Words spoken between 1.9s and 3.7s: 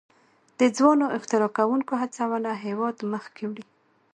هڅونه هیواد مخکې وړي.